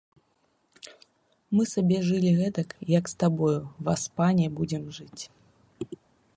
[1.57, 3.61] Мы сабе жылі гэтак, як з табою,
[3.91, 5.23] васпане, будзем жыць.